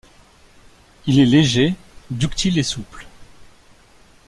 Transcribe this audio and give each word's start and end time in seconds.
Il 1.05 1.19
est 1.19 1.27
léger, 1.27 1.75
ductile 2.09 2.57
et 2.57 2.63
souple. 2.63 3.05